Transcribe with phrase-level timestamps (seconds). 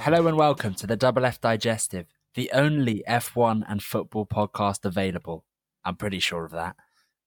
[0.00, 5.44] Hello and welcome to the Double F Digestive, the only F1 and football podcast available.
[5.84, 6.74] I'm pretty sure of that.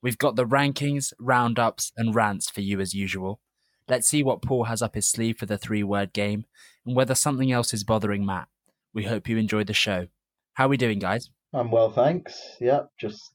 [0.01, 3.39] We've got the rankings, roundups, and rants for you as usual.
[3.87, 6.43] Let's see what Paul has up his sleeve for the three word game
[6.85, 8.49] and whether something else is bothering Matt.
[8.93, 10.07] We hope you enjoyed the show.
[10.55, 11.29] How are we doing, guys?
[11.53, 12.57] I'm well, thanks.
[12.59, 13.31] Yep, just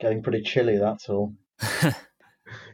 [0.00, 1.34] getting pretty chilly, that's all.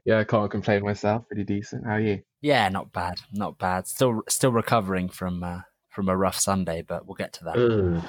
[0.04, 1.26] yeah, I can't complain myself.
[1.28, 1.86] Pretty decent.
[1.86, 2.22] How are you?
[2.40, 3.86] Yeah, not bad, not bad.
[3.86, 7.56] Still, still recovering from uh, from a rough Sunday, but we'll get to that.
[7.56, 8.04] Ugh.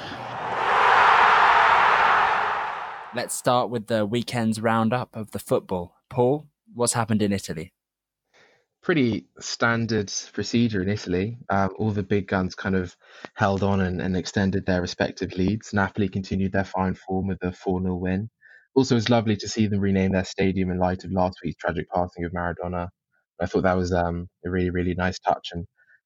[3.16, 5.96] Let's start with the weekend's roundup of the football.
[6.10, 7.74] Paul, what's happened in Italy?
[8.84, 11.40] Pretty standard procedure in Italy.
[11.50, 12.96] Um, all the big guns kind of
[13.34, 15.74] held on and, and extended their respective leads.
[15.74, 18.30] Napoli continued their fine form with a 4 0 win.
[18.76, 21.88] Also, it's lovely to see them rename their stadium in light of last week's tragic
[21.94, 22.90] passing of Maradona.
[23.42, 25.66] I thought that was um, a really, really nice touch and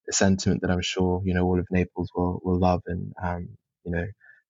[0.09, 3.49] a sentiment that I'm sure you know all of Naples will will love and um,
[3.85, 4.05] you know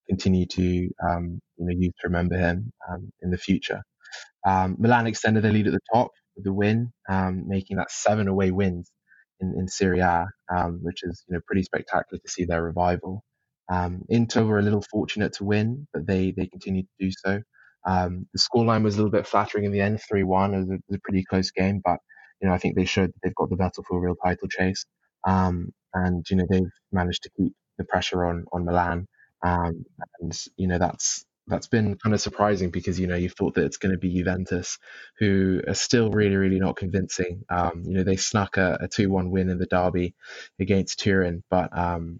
[0.09, 3.81] continue to um, you know use to remember him um, in the future.
[4.47, 8.27] Um, Milan extended their lead at the top with the win, um, making that seven
[8.27, 8.91] away wins
[9.41, 10.27] in, in Serie A,
[10.81, 13.23] which is you know pretty spectacular to see their revival.
[14.09, 17.41] Inter were a little fortunate to win, but they they continued to do so.
[17.85, 20.53] Um, the scoreline was a little bit flattering in the end, three one.
[20.53, 21.99] It, it, was a pretty close game, but
[22.41, 24.47] you know I think they showed that they've got the battle for a real title
[24.49, 24.85] chase,
[25.95, 29.07] and you know they've managed to keep the pressure on on Milan.
[29.45, 29.85] Um,
[30.21, 33.65] and you know that's that's been kind of surprising because you know you thought that
[33.65, 34.77] it's going to be Juventus,
[35.19, 37.43] who are still really really not convincing.
[37.49, 40.15] Um, you know they snuck a two one win in the derby
[40.59, 42.19] against Turin, but um,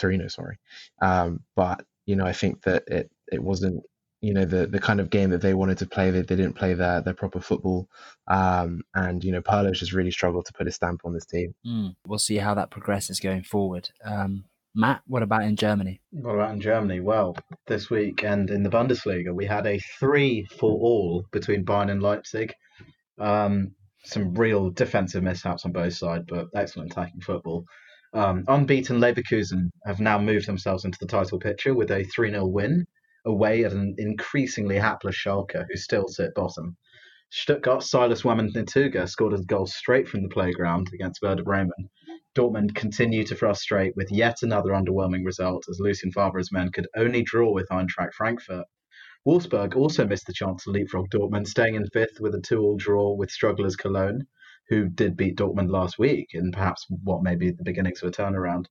[0.00, 0.58] Torino, sorry.
[1.02, 3.84] Um, but you know I think that it it wasn't
[4.22, 6.10] you know the the kind of game that they wanted to play.
[6.10, 7.88] They, they didn't play their their proper football,
[8.28, 11.54] um, and you know Pirlo's just really struggled to put a stamp on this team.
[11.66, 13.90] Mm, we'll see how that progresses going forward.
[14.04, 14.44] Um,
[14.74, 16.00] Matt, what about in Germany?
[16.12, 17.00] What about in Germany?
[17.00, 21.90] Well, this week and in the Bundesliga, we had a three for all between Bayern
[21.90, 22.54] and Leipzig.
[23.18, 23.72] Um,
[24.04, 27.64] some real defensive mishaps on both sides, but excellent attacking football.
[28.14, 32.46] Um, unbeaten Leverkusen have now moved themselves into the title picture with a 3 0
[32.46, 32.86] win
[33.24, 36.76] away at an increasingly hapless Schalke, who still sit bottom.
[37.30, 41.88] Stuttgart's Silas Wamangituka scored a goal straight from the playground against Werder Bremen.
[42.34, 47.22] Dortmund continue to frustrate with yet another underwhelming result as Lucien Favre's men could only
[47.22, 48.66] draw with Eintracht Frankfurt.
[49.26, 53.14] Wolfsburg also missed the chance to leapfrog Dortmund, staying in fifth with a two-all draw
[53.14, 54.26] with strugglers Cologne,
[54.68, 58.12] who did beat Dortmund last week in perhaps what may be the beginnings of a
[58.12, 58.66] turnaround.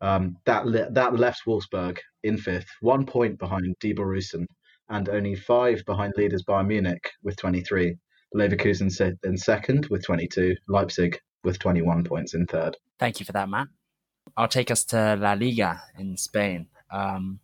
[0.00, 4.46] Um, that le- that left Wolfsburg in fifth, one point behind Die Borussen,
[4.88, 7.96] and only five behind leaders Bayern Munich with 23.
[8.34, 10.56] Leverkusen sit in second with 22.
[10.68, 12.76] Leipzig with 21 points in third.
[12.98, 13.68] Thank you for that, Matt.
[14.36, 16.68] I'll take us to La Liga in Spain.
[16.90, 17.40] Um,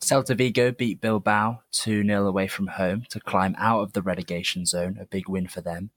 [0.00, 4.66] Celta Vigo beat Bilbao 2 0 away from home to climb out of the relegation
[4.66, 5.90] zone, a big win for them.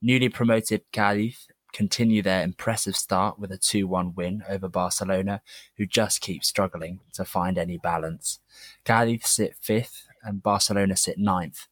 [0.00, 5.42] Newly promoted Cadiz continue their impressive start with a 2 1 win over Barcelona,
[5.76, 8.40] who just keep struggling to find any balance.
[8.84, 11.66] Cadiz sit fifth and Barcelona sit ninth,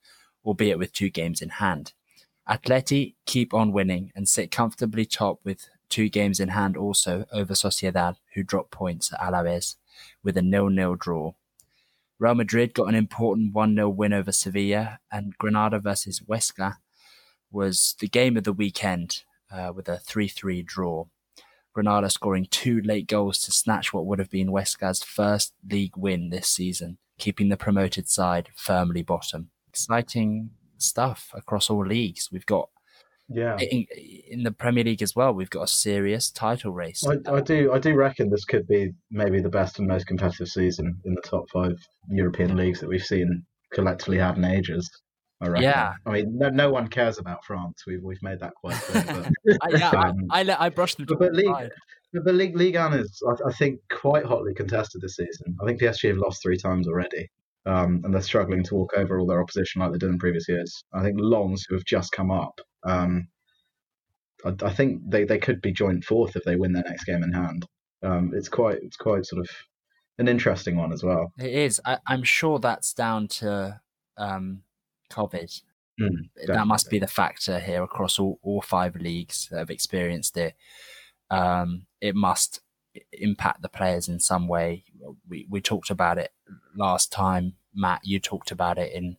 [0.45, 1.93] albeit with two games in hand.
[2.49, 7.55] Atleti keep on winning and sit comfortably top with two games in hand also over
[7.55, 9.77] Sociedad, who drop points at Alaves
[10.23, 11.33] with a nil-nil draw.
[12.19, 16.77] Real Madrid got an important 1-0 win over Sevilla, and Granada versus Huesca
[17.51, 21.07] was the game of the weekend uh, with a 3 3 draw.
[21.73, 26.31] Granada scoring two late goals to snatch what would have been Huesca's first league win
[26.31, 29.51] this season, keeping the promoted side firmly bottom.
[29.69, 32.29] Exciting stuff across all leagues.
[32.33, 32.69] We've got
[33.29, 33.87] yeah in,
[34.29, 35.33] in the Premier League as well.
[35.33, 37.05] We've got a serious title race.
[37.07, 40.49] I, I, do I do reckon this could be maybe the best and most competitive
[40.49, 41.79] season in the top five
[42.09, 44.91] European leagues that we've seen collectively have in ages.
[45.41, 45.63] I reckon.
[45.63, 45.95] Yeah.
[46.05, 47.85] I mean, no, no one cares about France.
[47.87, 49.05] We've we've made that quite clear.
[49.45, 51.07] But, I, yeah, um, I, I, I brushed them.
[51.07, 51.71] But, League,
[52.13, 55.57] but League League is, I, I, think, quite hotly contested this season.
[55.63, 57.31] I think PSG have lost three times already,
[57.67, 60.49] um, and they're struggling to walk over all their opposition like they did in previous
[60.49, 60.85] years.
[60.93, 63.29] I think Lens, who have just come up, um,
[64.45, 67.23] I, I, think they, they could be joint fourth if they win their next game
[67.23, 67.65] in hand.
[68.03, 69.51] Um, it's quite it's quite sort of
[70.19, 71.33] an interesting one as well.
[71.39, 71.81] It is.
[71.85, 73.81] I, am sure that's down to
[74.17, 74.63] um,
[75.11, 75.63] COVID.
[76.01, 80.37] Mm, that must be the factor here across all, all five leagues that have experienced
[80.37, 80.55] it.
[81.31, 82.61] Um, it must
[83.13, 84.85] impact the players in some way.
[85.29, 86.33] We we talked about it
[86.75, 88.01] last time, Matt.
[88.05, 89.19] You talked about it in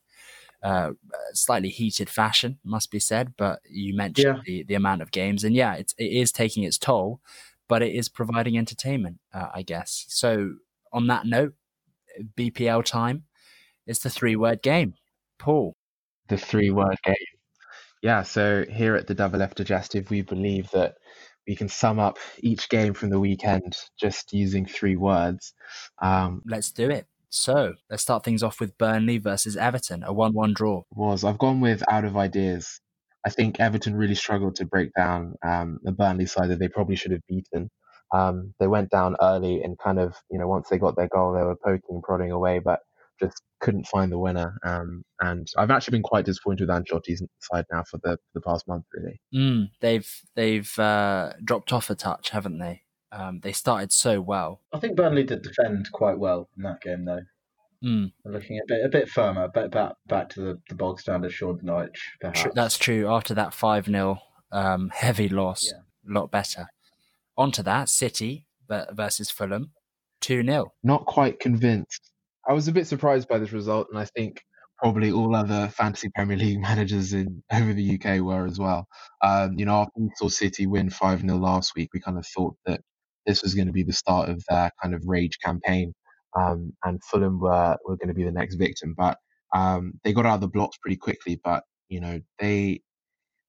[0.63, 0.91] uh,
[1.33, 3.33] slightly heated fashion, must be said.
[3.37, 4.41] But you mentioned Yeah.
[4.45, 7.21] the, the amount of games, and yeah, it's, it is taking its toll,
[7.67, 10.05] but it is providing entertainment, uh, I guess.
[10.09, 10.55] So,
[10.91, 11.53] on that note,
[12.37, 13.23] BPL time
[13.87, 14.95] is the three word game.
[15.37, 15.75] Paul.
[16.31, 17.15] The three word game.
[18.01, 20.95] Yeah, so here at the Double F Digestive, we believe that
[21.47, 25.53] we can sum up each game from the weekend just using three words.
[26.01, 27.05] Um, Let's do it.
[27.29, 30.83] So, let's start things off with Burnley versus Everton, a 1 1 draw.
[30.91, 32.81] was I've gone with out of ideas.
[33.25, 36.95] I think Everton really struggled to break down um, the Burnley side that they probably
[36.95, 37.69] should have beaten.
[38.13, 41.33] Um, they went down early and kind of, you know, once they got their goal,
[41.33, 42.79] they were poking and prodding away, but
[43.21, 44.57] just couldn't find the winner.
[44.63, 48.67] Um, and I've actually been quite disappointed with Ancelotti's side now for the the past
[48.67, 49.21] month, really.
[49.33, 52.81] Mm, they've they've uh, dropped off a touch, haven't they?
[53.13, 54.61] Um, they started so well.
[54.73, 57.21] I think Burnley did defend quite well in that game, though.
[57.83, 61.31] Mm, looking a bit a bit firmer, but back back to the, the bog standard
[61.33, 61.89] Sean Dyche,
[62.19, 62.45] perhaps.
[62.53, 63.11] that's true.
[63.11, 64.19] After that 5 0
[64.51, 65.79] um, heavy loss, Yeah.
[66.09, 66.67] a lot better.
[67.37, 69.71] Onto that, City versus Fulham,
[70.21, 70.73] 2 0.
[70.83, 72.10] Not quite convinced.
[72.47, 74.41] I was a bit surprised by this result, and I think
[74.79, 78.87] probably all other fantasy Premier League managers in over the UK were as well.
[79.23, 82.27] Um, you know, after we saw City win 5 0 last week, we kind of
[82.27, 82.81] thought that
[83.25, 85.93] this was going to be the start of their kind of rage campaign,
[86.37, 88.95] um, and Fulham were, were going to be the next victim.
[88.97, 89.17] But
[89.55, 92.81] um, they got out of the blocks pretty quickly, but, you know, they.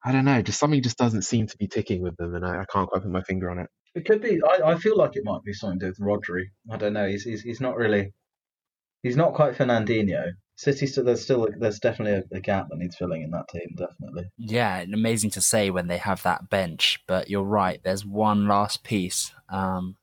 [0.04, 2.62] I don't know, just something just doesn't seem to be ticking with them, and I,
[2.62, 3.68] I can't quite put my finger on it.
[3.94, 4.40] It could be.
[4.42, 6.44] I, I feel like it might be something to do with Rodri.
[6.72, 7.06] I don't know.
[7.08, 8.12] He's he's, he's not really.
[9.02, 10.32] He's not quite Fernandinho.
[10.54, 13.74] City still there's still there's definitely a, a gap that needs filling in that team.
[13.76, 14.30] Definitely.
[14.38, 17.80] Yeah, and amazing to say when they have that bench, but you're right.
[17.82, 19.96] There's one last piece, um,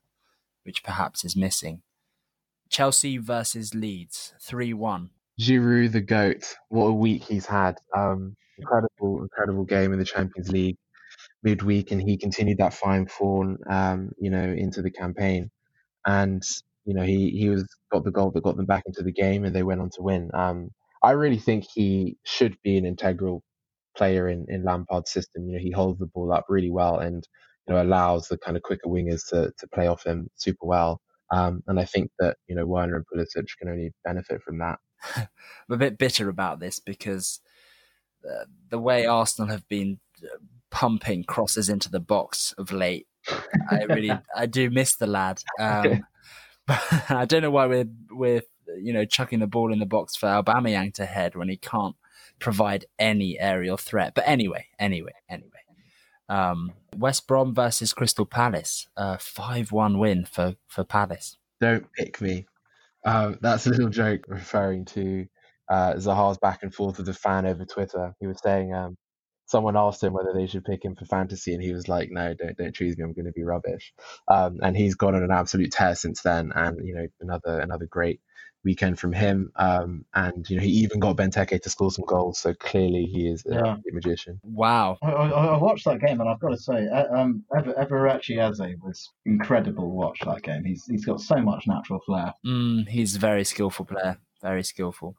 [0.64, 1.82] which perhaps is missing.
[2.68, 5.10] Chelsea versus Leeds, 3 1.
[5.40, 7.78] Giroud, the goat, what a week he's had.
[7.96, 10.76] Um, incredible, incredible game in the Champions League
[11.42, 15.50] midweek, and he continued that fine form, um, you know, into the campaign.
[16.06, 16.42] And
[16.84, 19.44] you know, he he was got the goal that got them back into the game,
[19.44, 20.30] and they went on to win.
[20.34, 20.70] Um,
[21.02, 23.42] I really think he should be an integral
[23.96, 25.46] player in in Lampard's system.
[25.46, 27.26] You know, he holds the ball up really well, and
[27.66, 31.00] you know, allows the kind of quicker wingers to to play off him super well.
[31.30, 34.78] Um, and I think that you know Werner and Pulisic can only benefit from that.
[35.16, 35.28] I'm
[35.70, 37.40] a bit bitter about this because
[38.24, 40.38] uh, the way Arsenal have been uh,
[40.70, 43.06] pumping crosses into the box of late,
[43.70, 45.40] I really I do miss the lad.
[45.60, 46.04] Um,
[47.08, 48.42] I don't know why we're we're
[48.80, 51.96] you know chucking the ball in the box for Aubameyang to head when he can't
[52.38, 54.14] provide any aerial threat.
[54.14, 55.50] But anyway, anyway, anyway.
[56.28, 58.86] Um, West Brom versus Crystal Palace,
[59.18, 61.36] five-one win for for Palace.
[61.60, 62.46] Don't pick me.
[63.04, 65.26] Um, that's a little joke referring to
[65.70, 68.14] uh, Zaha's back and forth with a fan over Twitter.
[68.20, 68.96] He was saying um,
[69.50, 72.34] someone asked him whether they should pick him for fantasy, and he was like, "No,
[72.34, 73.04] don't don't choose me.
[73.04, 73.92] I'm going to be rubbish."
[74.28, 76.52] Um, and he's gone on an absolute tear since then.
[76.54, 78.20] And you know, another another great
[78.62, 79.50] weekend from him.
[79.56, 82.38] Um, and you know, he even got Benteke to score some goals.
[82.38, 83.76] So clearly, he is a Yeah.
[83.92, 84.38] magician.
[84.42, 87.72] Wow, I, I, I watched that game and I've got to say, uh, um, Ever
[87.72, 89.90] Eberechi Eze was incredible.
[89.90, 90.64] Watch that game.
[90.64, 92.34] He's he's got so much natural flair.
[92.46, 94.18] Mm, he's a very skillful player.
[94.42, 95.16] Very skillful.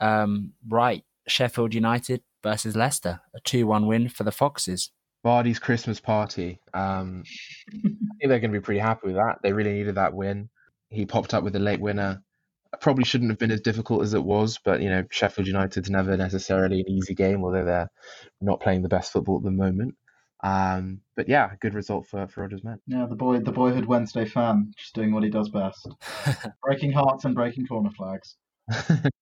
[0.00, 4.90] Um, right, Sheffield United versus Leicester, a two-one win for the Foxes.
[5.24, 6.60] Vardy's Christmas party.
[6.72, 7.24] Um,
[7.68, 9.38] I think they're going to be pretty happy with that.
[9.42, 10.48] They really needed that win.
[10.88, 12.22] He popped up with a late winner.
[12.80, 16.16] Probably shouldn't have been as difficult as it was, but you know Sheffield United's never
[16.16, 17.90] necessarily an easy game, although they're
[18.40, 19.96] not playing the best football at the moment.
[20.42, 22.78] Um, but yeah, good result for for Rodgers men.
[22.86, 25.88] Yeah, the boy, the boyhood Wednesday fan, just doing what he does best,
[26.62, 28.36] breaking hearts and breaking corner flags.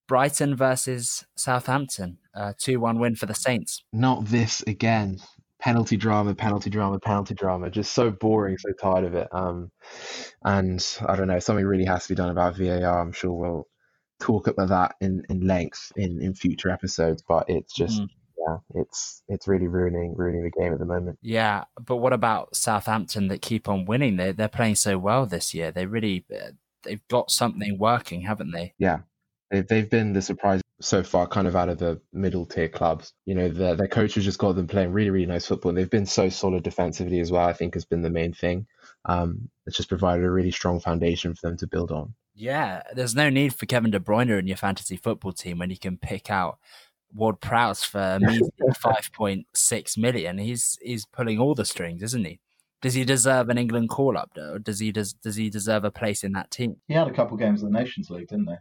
[0.06, 3.82] Brighton versus Southampton, a two-one win for the Saints.
[3.92, 5.18] not this again.
[5.60, 7.68] Penalty drama, penalty drama, penalty drama.
[7.68, 9.26] Just so boring, so tired of it.
[9.32, 9.72] Um,
[10.44, 13.00] and I don't know, something really has to be done about VAR.
[13.00, 13.66] I'm sure we'll
[14.20, 17.24] talk about that in, in length in, in future episodes.
[17.26, 18.08] But it's just, Mhm.
[18.38, 21.18] yeah, it's it's really ruining ruining the game at the moment.
[21.22, 24.16] Yeah, but what about Southampton that keep on winning?
[24.16, 25.72] They they're playing so well this year.
[25.72, 26.52] They really uh,
[26.84, 28.74] they've got something working, haven't they?
[28.78, 28.98] Yeah,
[29.50, 33.12] they've they've been the surprise so far, kind of out of the middle tier clubs.
[33.26, 35.78] You know, their their coach has just got them playing really really nice football, and
[35.78, 37.46] they've been so solid defensively as well.
[37.46, 38.66] I think has been the main thing.
[39.04, 42.14] Um, it's just provided a really strong foundation for them to build on.
[42.34, 45.78] Yeah, there's no need for Kevin De Bruyne in your fantasy football team when you
[45.78, 46.58] can pick out
[47.12, 50.38] Ward Prowse for a five point six million.
[50.38, 52.40] He's he's pulling all the strings, isn't he?
[52.80, 54.58] Does he deserve an England call up though?
[54.58, 56.76] Does he does does he deserve a place in that team?
[56.86, 58.54] He had a couple games in the Nations League, didn't he?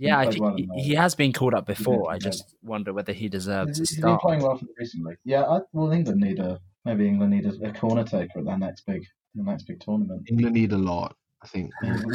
[0.00, 2.10] Yeah, I think well he, he has been called up before.
[2.10, 2.20] I yeah.
[2.20, 5.16] just wonder whether he deserves to He's been playing well for them recently.
[5.24, 8.56] Yeah, I, well, England need a maybe England need a, a corner taker at their
[8.56, 9.04] next big
[9.34, 10.22] the next big tournament.
[10.28, 11.70] England need a lot, I think.
[11.82, 12.14] Let's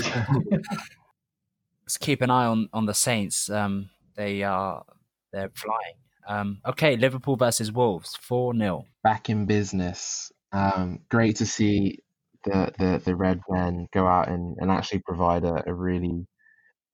[1.99, 3.51] keep an eye on on the Saints.
[3.51, 4.83] Um, they are
[5.31, 5.95] they're flying.
[6.27, 10.31] Um, okay, Liverpool versus Wolves, four 0 Back in business.
[10.51, 11.99] Um, great to see
[12.45, 16.25] the, the, the Red Men go out and, and actually provide a, a really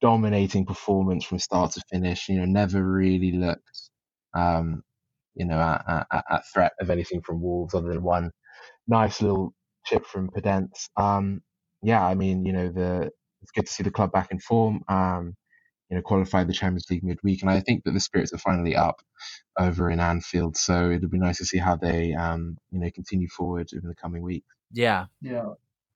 [0.02, 2.28] dominating performance from start to finish.
[2.28, 3.90] You know, never really looked,
[4.34, 4.82] um,
[5.36, 8.32] you know, at, at, at threat of anything from Wolves other than one
[8.88, 9.54] nice little
[9.86, 10.88] chip from Podence.
[10.96, 11.42] Um,
[11.82, 13.10] yeah, I mean, you know, the
[13.42, 14.82] it's good to see the club back in form.
[14.88, 15.34] Um,
[15.90, 18.76] you know, qualified the Champions League midweek, and I think that the spirits are finally
[18.76, 18.96] up
[19.58, 20.56] over in Anfield.
[20.56, 23.94] So it'll be nice to see how they, um, you know, continue forward in the
[23.94, 24.46] coming weeks.
[24.72, 25.50] Yeah, yeah.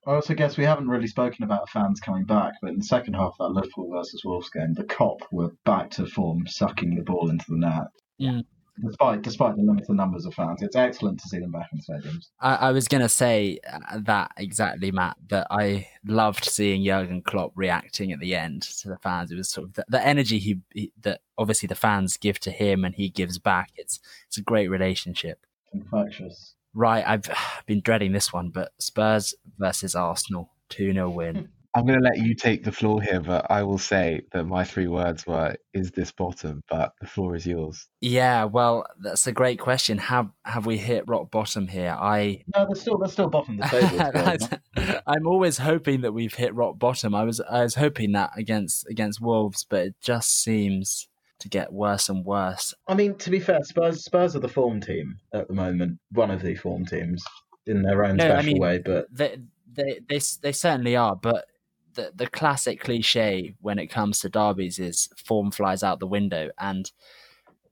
[0.07, 3.15] I also guess we haven't really spoken about fans coming back, but in the second
[3.15, 7.03] half of that Liverpool versus Wolves game, the Kop were back to form, sucking the
[7.03, 7.87] ball into the net.
[8.21, 8.45] Mm.
[8.85, 12.27] Despite despite the limited numbers of fans, it's excellent to see them back in stadiums.
[12.41, 15.17] I, I was gonna say uh, that exactly, Matt.
[15.29, 19.33] That I loved seeing Jurgen Klopp reacting at the end to the fans.
[19.33, 22.51] It was sort of the, the energy he, he that obviously the fans give to
[22.51, 23.71] him and he gives back.
[23.77, 25.47] It's it's a great relationship.
[25.73, 26.56] Infectious.
[26.77, 27.29] Right, I've
[27.67, 31.35] been dreading this one, but Spurs versus Arsenal, two 0 win.
[31.37, 31.45] Hmm.
[31.75, 34.65] I'm going to let you take the floor here, but I will say that my
[34.65, 37.87] three words were, "Is this bottom?" But the floor is yours.
[38.01, 39.99] Yeah, well, that's a great question.
[39.99, 41.95] Have have we hit rock bottom here?
[41.99, 45.01] I No, they're still they're still bottom of the table.
[45.07, 47.15] I'm always hoping that we've hit rock bottom.
[47.15, 51.09] I was I was hoping that against against Wolves, but it just seems
[51.41, 52.75] to get worse and worse.
[52.89, 56.31] I mean, to be fair, Spurs Spurs are the form team at the moment, one
[56.31, 57.23] of the form teams
[57.67, 58.79] in their own No, I special mean- way.
[58.79, 59.39] But They
[59.73, 61.47] they they they certainly are, but
[61.95, 66.51] the the classic cliche when it comes to derbies is form flies out the window,
[66.59, 66.91] and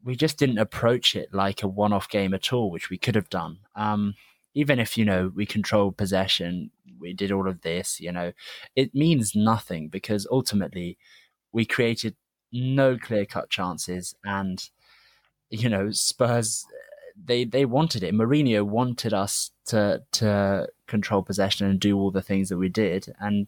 [0.03, 3.15] we just didn't approach it like a one off game at all, which we could
[3.15, 3.59] have done.
[3.75, 4.15] Um,
[4.55, 7.99] even if you know we controlled possession, we did all of this.
[8.01, 8.33] You know,
[8.77, 10.99] it means nothing because ultimately
[11.53, 12.15] we created
[12.55, 14.71] no clear cut chances, and
[15.51, 16.65] you know Spurs
[17.23, 18.15] they they wanted it.
[18.15, 23.15] Mourinho wanted us to to control possession and do all the things that we did,
[23.21, 23.47] and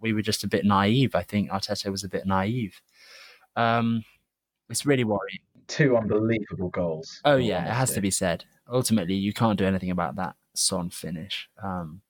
[0.00, 1.14] we were just a bit naive.
[1.14, 2.80] I think Arteta was a bit naive.
[3.56, 4.04] Um,
[4.68, 5.40] it's really worrying.
[5.66, 7.20] two unbelievable goals.
[7.24, 8.44] Oh yeah, it has to be said.
[8.70, 11.48] Ultimately, you can't do anything about that Son finish.
[11.62, 12.02] Um,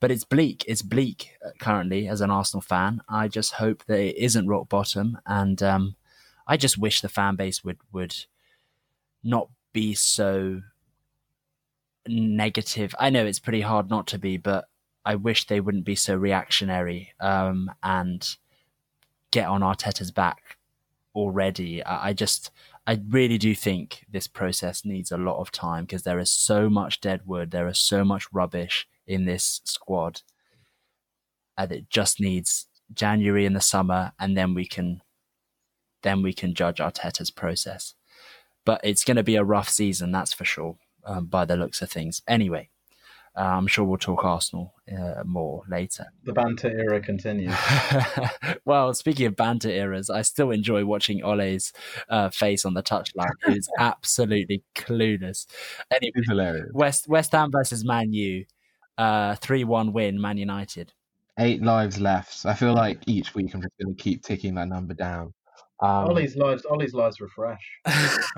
[0.00, 0.64] but it's bleak.
[0.68, 3.00] It's bleak uh, currently as an Arsenal fan.
[3.08, 5.96] I just hope that it isn't rock bottom, and um,
[6.46, 8.14] I just wish the fan base would would
[9.22, 10.62] not be so
[12.08, 12.94] negative.
[12.98, 14.68] I know it's pretty hard not to be, but
[15.04, 18.36] I wish they wouldn't be so reactionary um, and
[19.30, 20.56] get on Arteta's back
[21.14, 21.82] already.
[21.84, 22.50] I, I just,
[22.86, 26.68] I really do think this process needs a lot of time because there is so
[26.68, 30.22] much dead wood, there is so much rubbish in this squad,
[31.56, 35.02] and it just needs January in the summer, and then we can,
[36.02, 37.94] then we can judge Arteta's process.
[38.64, 41.82] But it's going to be a rough season, that's for sure, um, by the looks
[41.82, 42.22] of things.
[42.26, 42.70] Anyway,
[43.36, 46.06] uh, I'm sure we'll talk Arsenal uh, more later.
[46.24, 47.54] The banter era continues.
[48.64, 51.72] well, speaking of banter eras, I still enjoy watching Ole's
[52.08, 53.28] uh, face on the touchline.
[53.46, 55.46] He's absolutely clueless.
[55.90, 58.46] Anyway, West West Ham versus Man U,
[59.36, 60.92] three one win, Man United.
[61.38, 62.46] Eight lives left.
[62.46, 65.34] I feel like each week I'm just going to keep ticking that number down.
[65.80, 67.60] Um, Ole's lives, Ole's lives refresh.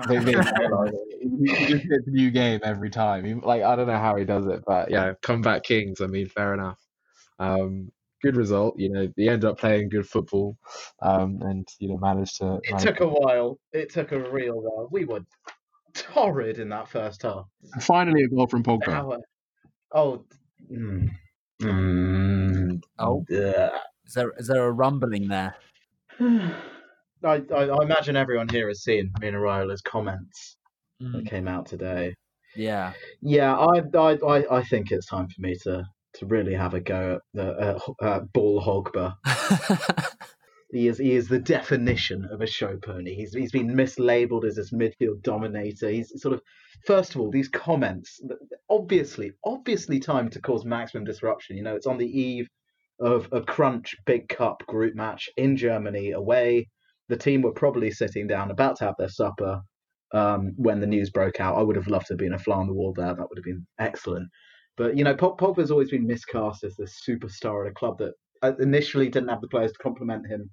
[0.09, 3.39] they, they, he just a new game every time.
[3.39, 6.01] Like I don't know how he does it, but yeah, comeback kings.
[6.01, 6.79] I mean, fair enough.
[7.39, 8.77] Um, good result.
[8.77, 10.57] You know, they ended up playing good football,
[11.01, 12.55] um, and you know managed to.
[12.55, 13.59] It managed- took a while.
[13.71, 14.89] It took a real while.
[14.91, 15.21] We were
[15.93, 17.45] torrid in that first half.
[17.79, 18.89] finally a goal from Pogba.
[18.89, 19.21] Our-
[19.93, 20.25] oh,
[20.71, 21.09] mm,
[21.61, 23.25] mm, Oh.
[23.29, 23.69] yeah.
[24.05, 25.55] Is there is there a rumbling there?
[26.19, 26.53] I,
[27.23, 30.55] I, I imagine everyone here has seen Mino Raiola's comments
[31.01, 32.13] Mm, that came out today.
[32.57, 35.85] yeah, Yeah, I, I, I, I think it's time for me to,
[36.15, 39.15] to really have a go at the uh, uh, Ball Hogba.
[40.71, 43.15] He is he is the definition of a show pony.
[43.15, 45.89] He's he's been mislabeled as this midfield dominator.
[45.89, 46.41] He's sort of
[46.85, 48.21] first of all these comments
[48.69, 51.57] obviously obviously timed to cause maximum disruption.
[51.57, 52.47] You know, it's on the eve
[52.99, 56.69] of a crunch big cup group match in Germany away.
[57.07, 59.61] The team were probably sitting down about to have their supper
[60.13, 61.57] um, when the news broke out.
[61.57, 63.15] I would have loved to have been a fly on the wall there.
[63.15, 64.29] That would have been excellent.
[64.77, 68.13] But you know, Pog- Pogba's always been miscast as the superstar at a club that
[68.43, 70.49] uh, initially didn't have the players to complement him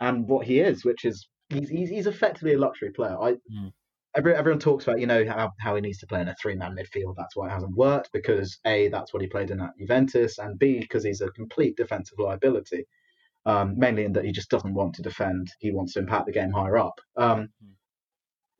[0.00, 3.16] and what he is, which is he's he's, he's effectively a luxury player.
[3.20, 3.72] I Mm.
[4.16, 6.54] every, everyone talks about you know how, how he needs to play in a three
[6.56, 7.14] man midfield.
[7.16, 10.58] That's why it hasn't worked because a that's what he played in at Juventus, and
[10.58, 12.84] b because he's a complete defensive liability.
[13.46, 16.32] Um, mainly in that he just doesn't want to defend; he wants to impact the
[16.32, 17.00] game higher up.
[17.16, 17.74] Um, Mm.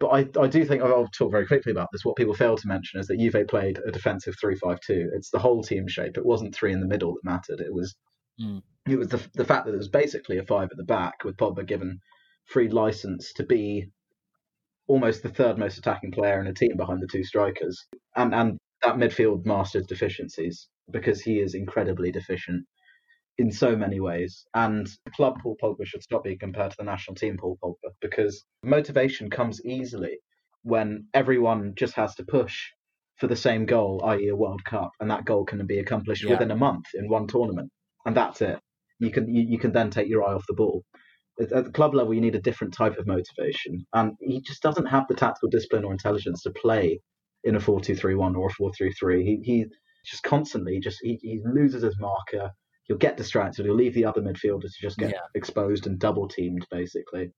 [0.01, 2.05] but I, I do think I'll talk very quickly about this.
[2.05, 5.11] What people fail to mention is that Juve played a defensive three-five-two.
[5.15, 6.17] It's the whole team shape.
[6.17, 7.61] It wasn't three in the middle that mattered.
[7.61, 7.95] It was
[8.41, 8.63] Mm.
[8.89, 11.37] it was the the fact that it was basically a five at the back with
[11.37, 12.01] Pogba given
[12.47, 13.87] free license to be
[14.87, 18.59] almost the third most attacking player in a team behind the two strikers, and and
[18.83, 22.65] that midfield masters deficiencies because he is incredibly deficient
[23.39, 24.45] in so many ways.
[24.55, 28.45] And club Paul Pogba should stop being compared to the national team Paul Pogba because
[28.63, 30.19] motivation comes easily
[30.63, 32.59] when everyone just has to push
[33.17, 36.33] for the same goal, i.e., a World Cup, and that goal can be accomplished Yeah.
[36.33, 37.71] within a month in one tournament,
[38.09, 38.59] and that's it.
[38.99, 40.83] You can you, you can then take your eye off the ball.
[41.39, 44.63] At at the club level, you need a different type of motivation, and he just
[44.63, 47.01] doesn't have the tactical discipline or intelligence to play
[47.45, 49.25] in a four-two-three-one or a four-three-three.
[49.25, 49.67] He he
[50.07, 52.51] just constantly just he, he loses his marker.
[52.85, 53.67] He'll get distracted.
[53.67, 55.21] He'll leave the other midfielders to just get Yeah.
[55.35, 56.67] exposed and double teamed.
[56.71, 57.31] Basically,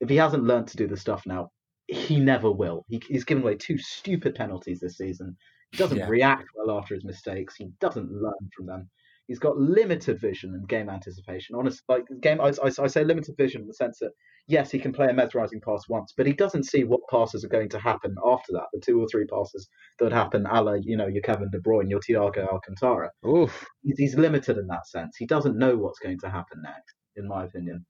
[0.00, 1.50] if he hasn't learned to do the stuff now,
[1.88, 2.84] he never will.
[2.88, 5.36] He, he's given away two stupid penalties this season.
[5.72, 6.08] He doesn't Yeah.
[6.08, 7.56] react well after his mistakes.
[7.56, 8.88] He doesn't learn from them.
[9.28, 11.54] He's got limited vision and game anticipation.
[11.56, 14.10] Honest, like game, I, I, I say limited vision in the sense that
[14.46, 17.48] yes, he can play a mesmerizing pass once, but he doesn't see what passes are
[17.48, 18.66] going to happen after that.
[18.72, 21.58] The two or three passes that would happen, a la, you know, your Kevin De
[21.60, 23.10] Bruyne, your Thiago Alcantara.
[23.26, 23.66] Oof.
[23.82, 25.16] He's, he's limited in that sense.
[25.16, 27.86] He doesn't know what's going to happen next, in my opinion.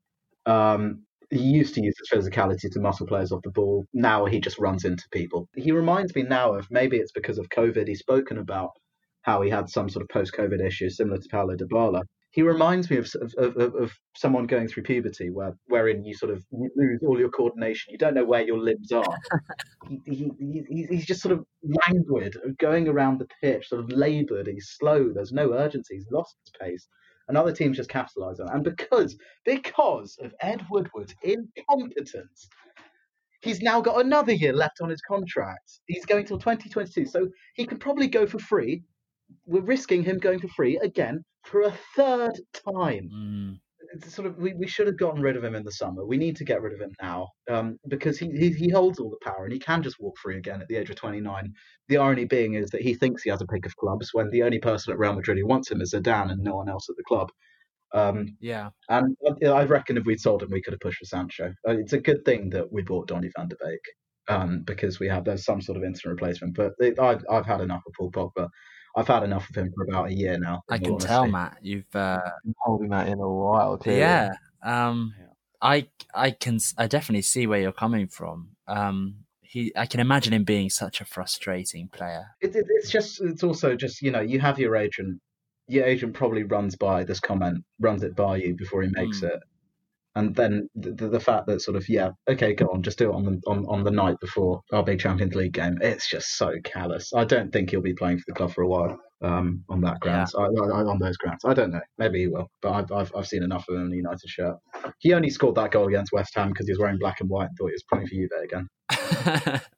[0.47, 3.87] Um, he used to use his physicality to muscle players off the ball.
[3.95, 5.49] Now he just runs into people.
[5.57, 7.89] He reminds me now of maybe it's because of COVID.
[7.89, 8.73] He's spoken about
[9.23, 12.03] how he had some sort of post-COVID issues similar to Paulo Dybala.
[12.33, 16.33] He reminds me of, of, of, of someone going through puberty, where wherein you sort
[16.33, 17.93] of lose all your coordination.
[17.93, 19.05] You don't know where your limbs are.
[19.89, 21.45] he, he, he, he's- he's just sort of
[21.89, 24.47] languid, going around the pitch, sort of laboured.
[24.47, 25.13] He's slow.
[25.13, 25.97] There's no urgency.
[25.97, 26.89] He's lost his pace.
[27.29, 28.55] And other teams just capitalise on it.
[28.55, 32.49] And because because of Ed Woodward's incompetence,
[33.43, 35.81] he's now got another year left on his contract.
[35.87, 38.83] He's going till 2022, so he can probably go for free.
[39.47, 43.59] We're risking him going for free again for a third time Mm.
[43.95, 46.05] it's sort of we, we should have gotten rid of him in the summer.
[46.07, 49.11] We need to get rid of him now um, because he, he he holds all
[49.11, 51.53] the power and he can just walk free again at the age of 29.
[51.89, 54.45] The irony being is that he thinks he has a pick of clubs when the
[54.45, 56.97] only person at Real Madrid who wants him is Zidane and no one else at
[56.97, 57.31] the club.
[57.93, 58.71] Um, Yeah.
[58.89, 61.53] and I- I reckon if we'd sold him, we could have pushed for Sancho.
[61.69, 63.81] Uh, It's a good thing that we bought Donny van de Beek
[64.29, 66.55] um, because we have there's some sort of instant replacement.
[66.55, 68.49] But it, I've I've had enough of Paul Pogba.
[68.95, 70.63] I've had enough of him for about a year now.
[70.69, 71.27] I can all tell.
[71.27, 71.59] Matt.
[71.63, 73.93] You've uh, Been holding that in a while too.
[73.93, 74.33] yeah.
[74.63, 75.27] Um, Yeah.
[75.63, 78.49] I I can I definitely see where you're coming from.
[78.67, 82.27] Um, he I can imagine him being such a frustrating player.
[82.41, 85.21] It, it, it's just it's also just you know you have your agent
[85.69, 89.29] your agent probably runs by this comment runs it by you before he makes Mm.
[89.31, 89.41] it
[90.15, 93.15] and then the, the, fact that sort of yeah okay go on just do it
[93.15, 96.55] on the on, on the night before our big Champions League game it's just so
[96.65, 97.13] callous.
[97.15, 100.01] I don't think he'll be playing for the club for a while um on that
[100.01, 100.35] grounds.
[100.35, 101.45] I, I, on those grounds.
[101.45, 101.81] I don't know.
[101.99, 104.57] Maybe he will but I've, I've, I've seen enough of him in the United shirt.
[104.99, 107.49] He only scored that goal against West Ham because he was wearing black and white
[107.49, 109.61] and thought he was playing for Juve again.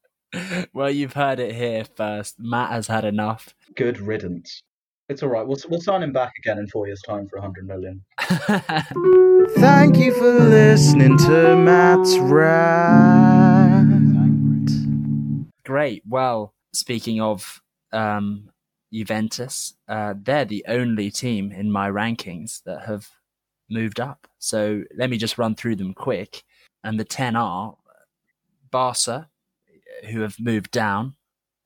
[0.72, 2.40] Well, you've heard it here first.
[2.40, 3.54] Matt has had enough.
[3.76, 4.64] good riddance
[5.08, 7.66] it's all right we'll, we'll sign him back again in four years time for 100
[7.66, 8.02] million
[9.56, 13.54] Thank you for listening to Matt's Rant.
[15.64, 16.02] Great.
[16.08, 17.62] Well, speaking of
[17.92, 18.50] um,
[18.92, 23.08] Juventus, uh, they're the only team in my rankings that have
[23.70, 24.26] moved up.
[24.38, 26.42] So let me just run through them quick.
[26.82, 27.76] And the 10 are
[28.70, 29.28] Barca,
[30.10, 31.16] who have moved down,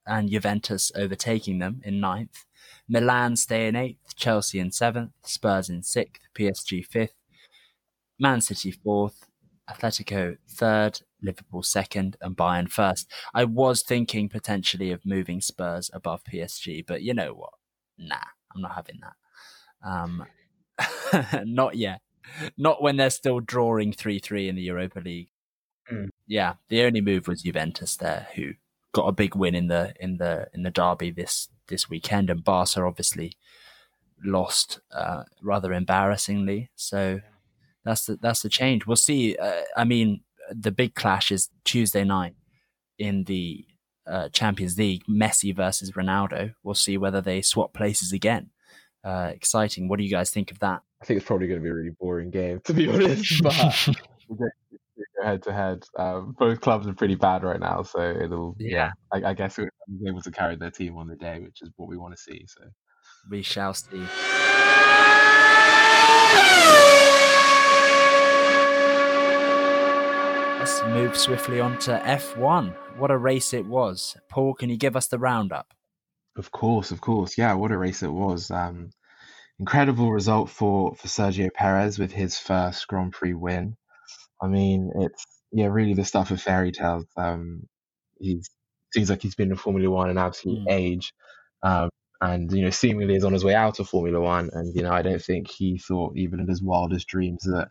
[0.06, 2.44] and Juventus overtaking them in ninth.
[2.88, 7.14] Milan stay in eighth, Chelsea in seventh, Spurs in sixth, PSG fifth,
[8.18, 9.26] Man City fourth,
[9.68, 13.10] Atletico third, Liverpool second, and Bayern first.
[13.34, 17.52] I was thinking potentially of moving Spurs above PSG, but you know what?
[17.98, 18.16] Nah,
[18.54, 19.88] I'm not having that.
[19.88, 20.24] Um,
[21.44, 22.00] not yet.
[22.56, 25.30] Not when they're still drawing 3 3 in the Europa League.
[25.90, 26.08] Mm.
[26.26, 28.52] Yeah, the only move was Juventus there, who
[28.92, 32.44] got a big win in the in the in the derby this this weekend, and
[32.44, 33.32] Barca obviously
[34.24, 36.70] lost uh, rather embarrassingly.
[36.74, 37.20] So
[37.84, 38.86] that's the that's the change.
[38.86, 39.36] We'll see.
[39.36, 42.34] Uh, I mean, the big clash is Tuesday night
[42.98, 43.64] in the
[44.06, 45.04] uh, Champions League.
[45.08, 46.54] Messi versus Ronaldo.
[46.62, 48.50] We'll see whether they swap places again.
[49.04, 49.88] Uh, exciting.
[49.88, 50.82] What do you guys think of that?
[51.00, 53.42] I think it's probably going to be a really boring game, to be honest.
[53.42, 53.54] But
[55.22, 55.84] head to head.
[56.38, 58.90] Both clubs are pretty bad right now, so it'll yeah.
[59.12, 61.70] I, I guess it was able to carry their team on the day, which is
[61.76, 62.44] what we want to see.
[62.46, 62.64] So
[63.30, 64.04] we shall see.
[70.58, 72.74] Let's move swiftly on to F1.
[72.98, 74.16] What a race it was.
[74.28, 75.72] Paul, can you give us the roundup?
[76.36, 77.38] Of course, of course.
[77.38, 78.50] Yeah, what a race it was.
[78.50, 78.90] Um,
[79.58, 83.76] incredible result for, for Sergio Perez with his first Grand Prix win.
[84.42, 87.06] I mean, it's yeah, really the stuff of fairy tales.
[87.16, 87.62] Um,
[88.20, 88.50] he's
[88.92, 90.72] seems like he's been in Formula One an absolute mm.
[90.72, 91.14] age,
[91.62, 94.50] um, and you know, seemingly is on his way out of Formula One.
[94.52, 97.70] And you know, I don't think he thought even in his wildest dreams that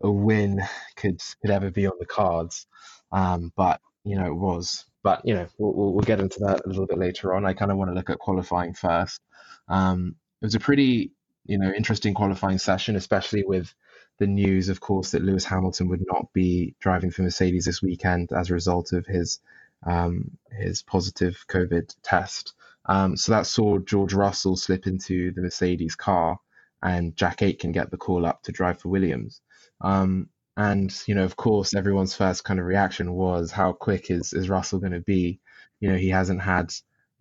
[0.00, 0.60] a win
[0.96, 2.66] could could ever be on the cards.
[3.12, 4.84] Um, but you know, it was.
[5.02, 7.44] But you know, we'll, we'll get into that a little bit later on.
[7.44, 9.20] I kind of want to look at qualifying first.
[9.68, 11.12] Um, it was a pretty
[11.44, 13.74] you know interesting qualifying session, especially with
[14.18, 18.30] the news, of course, that Lewis Hamilton would not be driving for Mercedes this weekend
[18.32, 19.40] as a result of his
[19.84, 22.54] um, his positive COVID test.
[22.86, 26.38] Um, so that saw George Russell slip into the Mercedes car,
[26.82, 29.40] and Jack Aitken get the call up to drive for Williams.
[29.80, 34.32] Um, and you know, of course, everyone's first kind of reaction was, "How quick is
[34.32, 35.40] is Russell going to be?"
[35.80, 36.72] You know, he hasn't had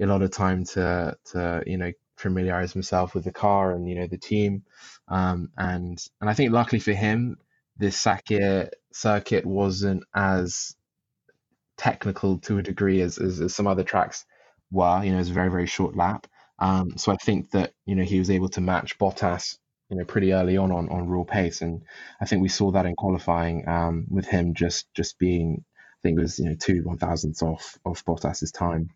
[0.01, 3.95] a lot of time to to you know familiarize himself with the car and you
[3.95, 4.63] know the team.
[5.07, 7.37] Um, and and I think luckily for him,
[7.77, 10.75] this Sakhir circuit wasn't as
[11.81, 14.25] technical to a degree as, as, as some other tracks
[14.71, 15.03] were.
[15.03, 16.27] You know, it's a very very short lap.
[16.59, 19.57] Um, so I think that you know he was able to match Bottas
[19.89, 21.81] you know pretty early on on, on raw pace, and
[22.21, 26.19] I think we saw that in qualifying um, with him just just being I think
[26.19, 28.91] it was you know two one thousandths off of Bottas's time.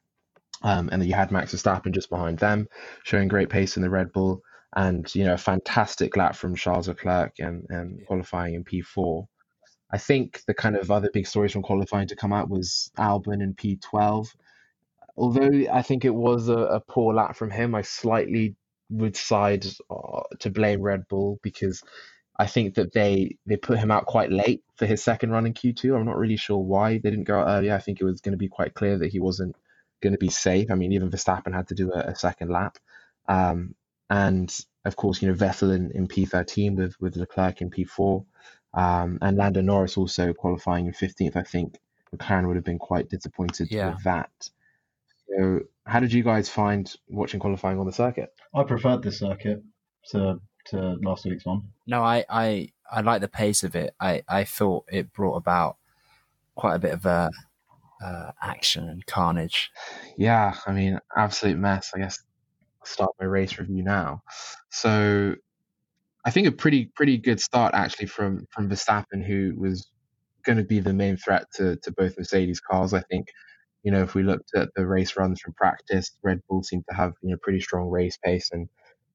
[0.61, 2.67] Um, and then you had Max Verstappen just behind them,
[3.03, 4.41] showing great pace in the Red Bull,
[4.75, 9.27] and you know a fantastic lap from Charles Leclerc and, and qualifying in P4.
[9.91, 13.41] I think the kind of other big stories from qualifying to come out was Albon
[13.43, 14.33] and P12.
[15.17, 18.55] Although I think it was a, a poor lap from him, I slightly
[18.89, 21.81] would side uh, to blame Red Bull because
[22.37, 25.53] I think that they they put him out quite late for his second run in
[25.53, 25.95] Q2.
[25.95, 27.73] I'm not really sure why they didn't go out earlier.
[27.73, 29.55] I think it was going to be quite clear that he wasn't
[30.01, 30.69] going to be safe.
[30.69, 32.77] I mean, even Verstappen had to do a, a second lap.
[33.27, 33.75] Um,
[34.09, 38.25] and of course, you know, Vettel in, in P13 with, with Leclerc in P4.
[38.75, 41.35] Um, and Lando Norris also qualifying in 15th.
[41.35, 41.79] I think
[42.13, 43.93] McLaren would have been quite disappointed yeah.
[43.93, 44.49] with that.
[45.29, 48.33] So, how did you guys find watching qualifying on the circuit?
[48.53, 49.63] I preferred this circuit
[50.09, 51.69] to to last week's one.
[51.87, 53.95] No, I I, I like the pace of it.
[53.99, 55.77] I, I thought it brought about
[56.55, 57.29] quite a bit of a
[58.03, 59.71] uh, action and carnage.
[60.17, 61.91] Yeah, I mean, absolute mess.
[61.95, 62.19] I guess
[62.81, 64.23] I'll start my race review now.
[64.69, 65.35] So,
[66.25, 69.89] I think a pretty pretty good start actually from from Verstappen, who was
[70.43, 72.93] going to be the main threat to to both Mercedes cars.
[72.93, 73.27] I think
[73.83, 76.95] you know if we looked at the race runs from practice, Red Bull seemed to
[76.95, 78.67] have you know pretty strong race pace, and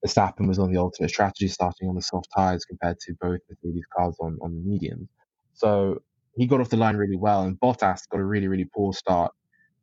[0.06, 3.84] Verstappen was on the alternate strategy, starting on the soft tires compared to both Mercedes
[3.96, 5.08] cars on on the mediums.
[5.54, 6.02] So
[6.36, 9.32] he got off the line really well, and Bottas got a really really poor start,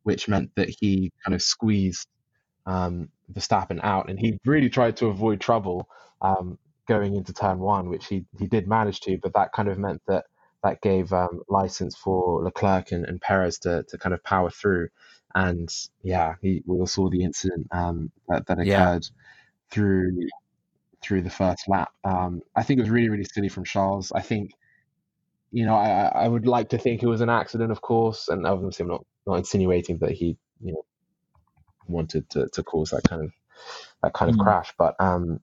[0.04, 2.08] which meant that he kind of squeezed
[2.64, 5.86] um, Verstappen out, and he really tried to avoid trouble
[6.22, 9.78] um, going into turn one, which he he did manage to, but that kind of
[9.78, 10.26] meant that
[10.62, 14.88] that gave um, license for Leclerc and, and Perez to to kind of power through,
[15.34, 15.68] and
[16.02, 18.98] yeah, he, we all saw the incident um, that that occurred yeah.
[19.70, 20.28] through
[21.00, 21.92] through the first lap.
[22.02, 24.10] Um, I think it was really really silly from Charles.
[24.12, 24.52] I think
[25.50, 28.46] you know, I, I would like to think it was an accident, of course, and
[28.46, 30.84] obviously I'm not, not insinuating that he, you know,
[31.86, 33.32] wanted to, to cause that kind of
[34.02, 34.34] that kind mm.
[34.34, 35.40] of crash, but um,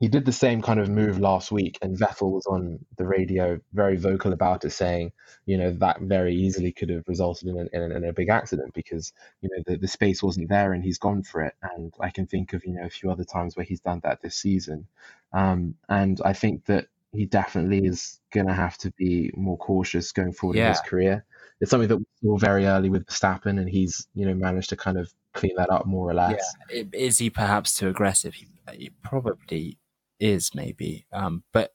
[0.00, 3.60] he did the same kind of move last week, and Vettel was on the radio
[3.72, 5.12] very vocal about it, saying,
[5.46, 9.12] you know, that very easily could have resulted in, in, in a big accident because
[9.40, 11.54] you know the, the space wasn't there, and he's gone for it.
[11.62, 14.20] And I can think of you know a few other times where he's done that
[14.20, 14.86] this season,
[15.32, 20.10] um, and I think that he definitely is going to have to be more cautious
[20.10, 20.64] going forward yeah.
[20.64, 21.24] in his career.
[21.60, 24.76] It's something that we saw very early with Verstappen, and he's you know managed to
[24.76, 26.44] kind of clean that up more or less.
[26.68, 26.82] Yeah.
[26.92, 28.34] Is he perhaps too aggressive?
[28.34, 29.78] He, he probably
[30.24, 31.06] is, maybe.
[31.12, 31.74] Um, but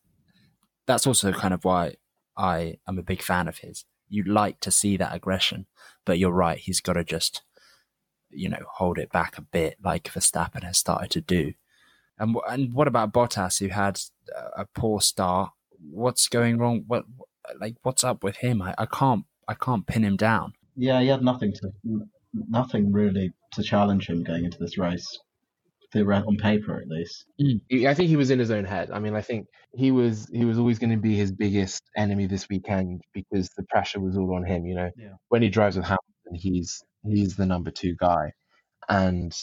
[0.87, 1.95] that's also kind of why
[2.35, 3.85] I am a big fan of his.
[4.07, 5.67] You like to see that aggression,
[6.05, 6.57] but you're right.
[6.57, 7.43] He's got to just,
[8.31, 11.53] you know, hold it back a bit, like Verstappen has started to do.
[12.17, 14.01] And and what about Bottas, who had
[14.57, 15.51] a poor start?
[15.79, 16.83] What's going wrong?
[16.87, 17.05] What
[17.59, 18.61] like what's up with him?
[18.61, 20.53] I, I can't I can't pin him down.
[20.75, 21.71] Yeah, he had nothing to
[22.33, 25.19] nothing really to challenge him going into this race.
[25.95, 27.25] On paper at least.
[27.39, 27.85] Hmm.
[27.87, 28.91] I think he was in his own head.
[28.91, 32.27] I mean, I think he was he was always going to be his biggest enemy
[32.27, 34.65] this weekend because the pressure was all on him.
[34.65, 35.13] You know, Yeah.
[35.29, 38.33] when he drives with Hamilton, he's he's the number two guy,
[38.87, 39.33] and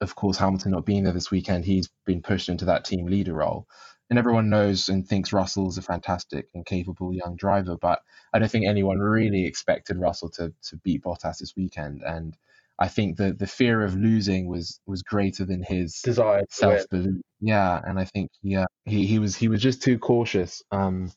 [0.00, 3.34] of course, Hamilton not being there this weekend, he's been pushed into that team leader
[3.34, 3.66] role.
[4.10, 8.00] And everyone knows and thinks Russell's a fantastic and capable young driver, but
[8.34, 12.02] I don't think anyone really expected Russell to to beat Bottas this weekend.
[12.02, 12.36] And
[12.78, 16.88] I think the the fear of losing was was greater than his Desire to self
[16.90, 17.22] belief.
[17.40, 20.62] Yeah, and I think yeah, he he was he was just too cautious.
[20.72, 21.12] Um,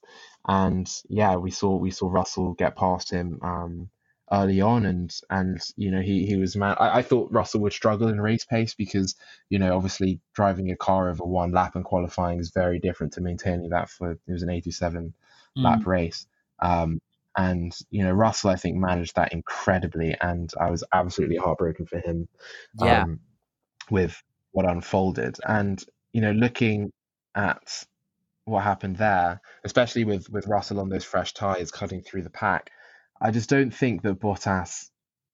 [0.48, 3.89] and yeah, we saw we saw Russell get past him um
[4.32, 6.76] early on, and and you know he he was man.
[6.80, 9.15] I, I thought Russell would struggle in race pace because
[9.50, 13.22] you know obviously driving a car over one lap and qualifying is very different to
[13.22, 15.13] maintaining that for it was an 87
[15.56, 16.28] lap race.
[16.60, 17.00] Um,
[17.38, 22.00] and you know Russell, I think managed that incredibly, and I was absolutely heartbroken for
[22.00, 22.28] him
[22.73, 23.04] Yeah.
[23.04, 23.19] um,
[23.89, 24.21] with
[24.52, 25.38] what unfolded.
[25.47, 26.91] And you know, looking
[27.36, 27.86] at
[28.45, 32.71] what happened there, especially with with Russell on those fresh tires cutting through the pack,
[33.21, 34.89] I just don't think that Bottas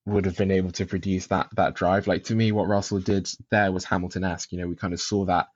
[0.06, 2.08] would have been able to produce that that drive.
[2.08, 4.52] Like to me, what Russell did there was Hamilton-esque.
[4.52, 5.48] You know, we kind of saw that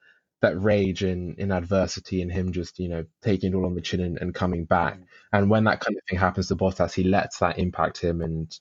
[0.41, 3.82] that rage in in adversity and him just you know taking it all on the
[3.82, 4.97] chin and, and coming back.
[5.00, 5.04] Mm.
[5.34, 8.52] And when that kind of thing happens to Bottas, he lets that impact him and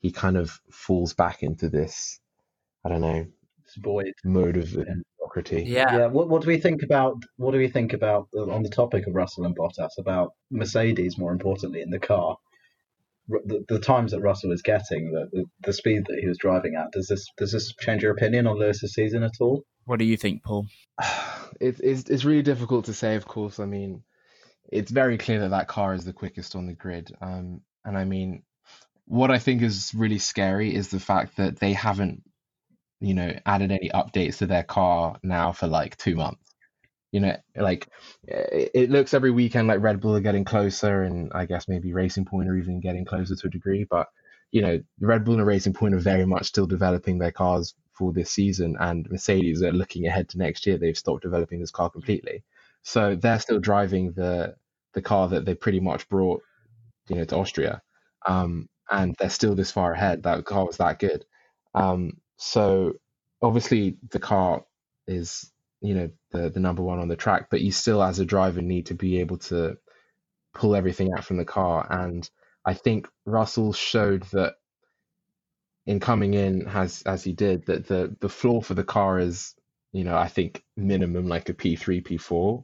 [0.00, 2.20] he kind of falls back into this,
[2.84, 3.26] I don't know,
[3.64, 4.12] It's void.
[4.24, 4.84] mode of Yeah.
[4.84, 5.64] mediocrity.
[5.66, 5.96] Yeah.
[5.98, 6.06] Yeah.
[6.06, 9.14] What What do we think about What do we think about on the topic of
[9.14, 11.18] Russell and Bottas about Mercedes?
[11.18, 12.36] More importantly, in the car,
[13.28, 16.74] the, the times that Russell was getting, the, the the speed that he was driving
[16.76, 16.92] at.
[16.92, 19.64] Does this Does this change your opinion on Lewis's season at all?
[19.88, 20.66] What do you think, Paul?
[21.60, 23.16] It's, it's it's really difficult to say.
[23.16, 24.04] Of course, I mean,
[24.70, 27.10] it's very clear that that car is the quickest on the grid.
[27.20, 28.42] Um, and I mean,
[29.06, 32.22] what I think is really scary is the fact that they haven't,
[33.00, 36.54] you know, added any updates to their car now for like two months.
[37.10, 37.88] You know, like
[38.22, 41.92] it, it looks every weekend like Red Bull are getting closer, and I guess maybe
[41.92, 43.84] Racing Point are even getting closer to a degree.
[43.90, 44.06] But
[44.52, 48.12] you know, Red Bull and Racing Point are very much still developing their cars for
[48.12, 50.78] this season, and Mercedes are looking ahead to next year.
[50.78, 52.44] They've stopped developing this car completely,
[52.82, 54.56] so they're still driving the
[54.94, 56.42] the car that they pretty much brought,
[57.08, 57.82] you know, to Austria,
[58.26, 60.22] um, and they're still this far ahead.
[60.22, 61.24] That car was that good,
[61.74, 62.94] um, so
[63.42, 64.64] obviously the car
[65.06, 68.24] is you know the the number one on the track, but you still as a
[68.24, 69.76] driver need to be able to
[70.54, 72.28] pull everything out from the car, and
[72.64, 74.56] I think Russell showed that
[75.88, 79.54] in coming in as as he did that the the floor for the car is
[79.90, 82.62] you know I think minimum like a P3 P4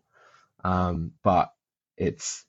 [0.62, 1.50] um but
[1.96, 2.44] it's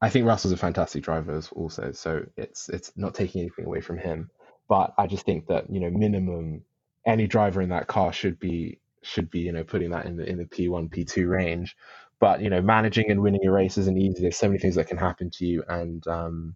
[0.00, 3.98] I think Russell's a fantastic driver also so it's it's not taking anything away from
[3.98, 4.30] him.
[4.68, 6.62] But I just think that you know minimum
[7.04, 10.24] any driver in that car should be should be you know putting that in the
[10.30, 11.76] in the P1 P2 range.
[12.20, 14.22] But you know managing and winning a race isn't easy.
[14.22, 15.64] There's so many things that can happen to you.
[15.68, 16.54] And um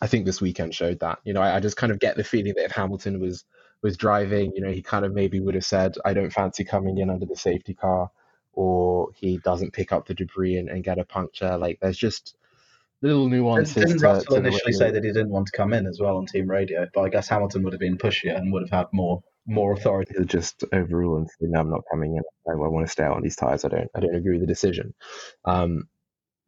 [0.00, 1.18] I think this weekend showed that.
[1.24, 3.44] You know, I, I just kind of get the feeling that if Hamilton was
[3.82, 6.98] was driving, you know, he kind of maybe would have said, "I don't fancy coming
[6.98, 8.10] in under the safety car,"
[8.52, 11.56] or he doesn't pick up the debris and, and get a puncture.
[11.56, 12.36] Like, there's just
[13.02, 13.74] little nuances.
[13.74, 16.16] Didn't to, Russell to initially say that he didn't want to come in as well
[16.16, 16.86] on team radio?
[16.92, 20.14] But I guess Hamilton would have been pushier and would have had more more authority.
[20.16, 22.22] he'll just overrule and say, "No, I'm not coming in.
[22.48, 23.64] I, I want to stay out on these tires.
[23.64, 23.90] I don't.
[23.94, 24.94] I don't agree with the decision."
[25.44, 25.88] Um,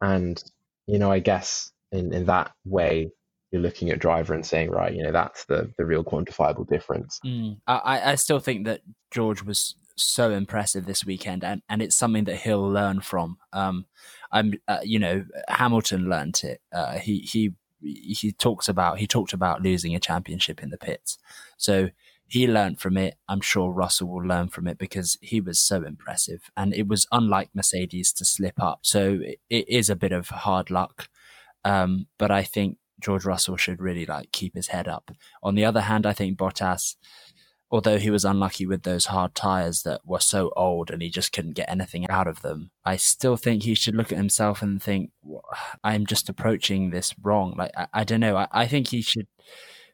[0.01, 0.41] and
[0.87, 3.11] you know, I guess in in that way,
[3.53, 7.19] you're looking at driver and saying, right, you know, that's the the real quantifiable difference.
[7.23, 7.59] Mm.
[7.67, 12.23] I, I- still think that George was so impressive this weekend, and, and it's something
[12.23, 13.37] that he'll learn from.
[13.53, 13.85] Um,
[14.31, 16.61] I'm, uh, you know, Hamilton learnt it.
[16.73, 21.19] Uh, he he he talks about he talked about losing a championship in the pits,
[21.57, 21.89] so
[22.25, 23.17] he learned from it.
[23.29, 27.05] I'm sure Russell will learn from it because he was so impressive, and it was
[27.11, 28.79] unlike Mercedes to slip up.
[28.81, 31.07] So it, it is a bit of hard luck,
[31.63, 35.11] um, but I think George Russell should really like keep his head up.
[35.41, 36.95] On the other hand, I think Bottas,
[37.69, 41.33] although he was unlucky with those hard tires that were so old and he just
[41.33, 44.81] couldn't get anything out of them, I still think he should look at himself and
[44.81, 45.11] think,
[45.83, 47.55] I'm just approaching this wrong.
[47.57, 48.37] Like, I, I don't know.
[48.37, 49.27] I, I think he should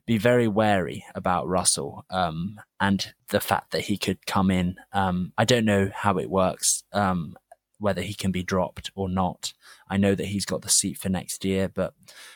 [0.06, 4.76] be very wary about Russell um, and the fact that he could come in.
[4.92, 7.36] Um, I don't know how it works, um,
[7.80, 9.54] whether he can be dropped or not.
[9.90, 11.94] I know that he's got the seat for next year, but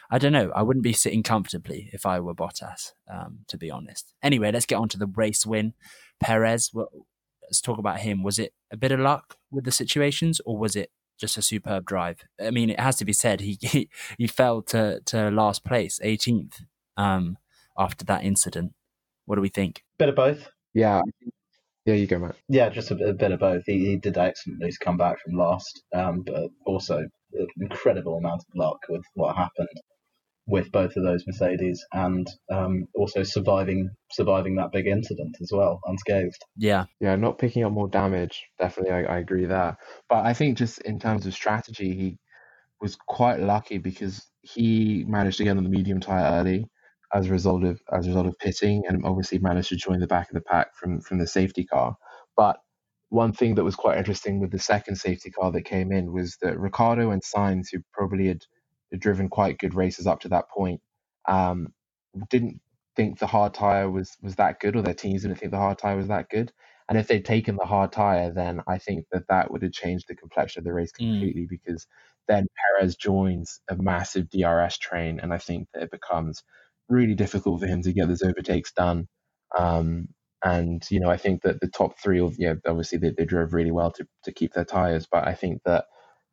[0.09, 0.51] I don't know.
[0.55, 4.13] I wouldn't be sitting comfortably if I were Bottas, um, to be honest.
[4.23, 5.73] Anyway, let's get on to the race win.
[6.19, 6.89] Perez, well,
[7.43, 8.23] let's talk about him.
[8.23, 11.85] Was it a bit of luck with the situations, or was it just a superb
[11.85, 12.23] drive?
[12.41, 15.99] I mean, it has to be said he he, he fell to, to last place,
[16.03, 16.61] 18th,
[16.95, 17.37] um,
[17.77, 18.73] after that incident.
[19.25, 19.83] What do we think?
[19.97, 20.49] Bit of both.
[20.73, 21.01] Yeah,
[21.85, 22.35] Yeah, you go, Matt.
[22.47, 23.63] Yeah, just a, a bit of both.
[23.65, 26.99] He, he did excellently to come back from last, um, but also
[27.33, 29.67] an incredible amount of luck with what happened
[30.45, 35.79] with both of those Mercedes, and um, also surviving surviving that big incident as well,
[35.85, 36.37] unscathed.
[36.57, 38.43] Yeah, Yeah, not picking up more damage.
[38.59, 39.77] Definitely, I, I agree there.
[40.09, 42.17] But I think just in terms of strategy, he
[42.81, 46.65] was quite lucky because he managed to get on the medium tire early
[47.13, 50.07] as a result of as a result of pitting, and obviously managed to join the
[50.07, 51.97] back of the pack from from the safety car.
[52.37, 52.59] But
[53.09, 56.37] one thing that was quite interesting with the second safety car that came in was
[56.41, 58.43] that Ricciardo and Sainz, who probably had,
[58.91, 60.81] had driven quite good races up to that point,
[61.27, 61.73] um,
[62.29, 62.59] didn't
[62.95, 65.77] think the hard tire was was that good, or their teams didn't think the hard
[65.77, 66.51] tire was that good.
[66.89, 70.07] And if they'd taken the hard tire, then I think that that would have changed
[70.07, 71.31] the complexion of the race Mm.
[71.31, 71.87] completely because
[72.27, 72.47] then
[72.79, 76.43] Perez joins a massive DRS train, and I think that it becomes
[76.89, 79.07] really difficult for him to get those overtakes done.
[79.57, 80.09] Um,
[80.43, 83.53] and you know, I think that the top three, of yeah, obviously they, they drove
[83.53, 85.85] really well to to keep their tires, but I think that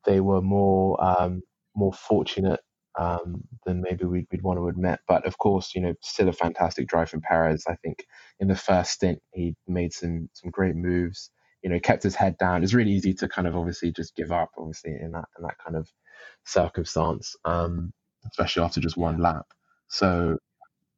[0.05, 1.43] they were more um,
[1.77, 2.61] more fortunate
[2.99, 5.01] um, than maybe we'd, we'd want to admit.
[5.07, 7.65] But of course, you know, still a fantastic drive from Perez.
[7.69, 8.05] I think
[8.41, 11.31] in the first stint he made some some great moves.
[11.63, 12.65] You know, kept his head down.
[12.65, 15.59] It's really easy to kind of obviously just give up, obviously in that in that
[15.65, 15.89] kind of
[16.47, 17.93] circumstance, um,
[18.31, 19.47] especially after just one lap.
[19.90, 20.38] So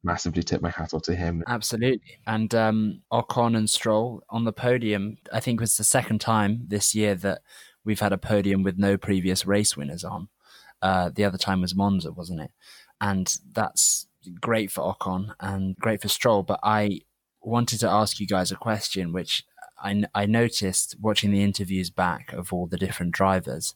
[0.03, 1.43] massively tip my hat off to him.
[1.47, 2.19] absolutely.
[2.27, 6.93] And um, Ocon and Stroll on the podium, I think was the second time this
[6.93, 7.41] year that
[7.83, 10.29] we've had a podium with no previous race winners on.
[10.81, 12.51] Uh, the other time was Monza, wasn't it?
[12.99, 14.07] And that's
[14.39, 16.43] great for Ocon and great for Stroll.
[16.43, 17.01] But I
[17.41, 19.43] wanted to ask you guys a question, which
[19.81, 23.73] I, I noticed watching the interviews back of all the different drivers.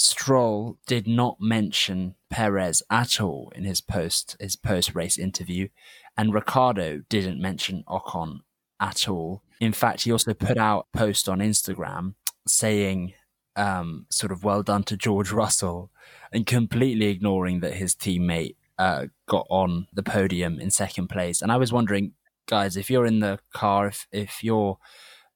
[0.00, 5.70] Stroll did not mention Perez at all in his post his post race interview,
[6.16, 8.42] and Ricciardo didn't mention Ocon
[8.78, 9.42] at all.
[9.60, 12.14] In fact, he also put out a post on Instagram
[12.46, 13.14] saying,
[13.56, 15.90] um, "sort of well done to George Russell,"
[16.32, 21.42] and completely ignoring that his teammate uh, got on the podium in second place.
[21.42, 22.12] And I was wondering,
[22.46, 24.78] guys, if you're in the car, if if you're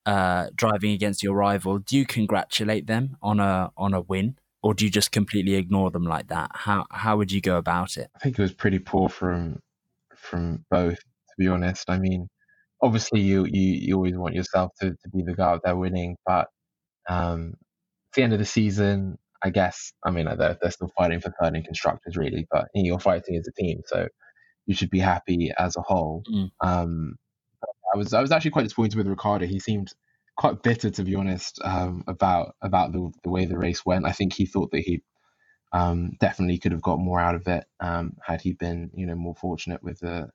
[0.07, 4.75] uh, driving against your rival, do you congratulate them on a on a win, or
[4.75, 6.51] do you just completely ignore them like that?
[6.55, 8.11] How how would you go about it?
[8.15, 9.61] I think it was pretty poor from
[10.17, 11.91] from both, to be honest.
[11.91, 12.29] I mean,
[12.83, 16.17] obviously you you, you always want yourself to, to be the guy out there winning,
[16.25, 16.49] but
[17.09, 17.55] um,
[18.11, 21.33] at the end of the season, I guess, I mean, they're, they're still fighting for
[21.41, 24.07] third in constructors, really, but you're fighting as a team, so
[24.67, 26.23] you should be happy as a whole.
[26.33, 26.51] Mm.
[26.61, 27.17] Um,
[27.93, 29.47] I was I was actually quite disappointed with Ricciardo.
[29.47, 29.93] He seemed
[30.37, 34.07] quite bitter, to be honest, um, about about the the way the race went.
[34.07, 35.03] I think he thought that he
[35.73, 39.15] um, definitely could have got more out of it um, had he been, you know,
[39.15, 40.29] more fortunate with the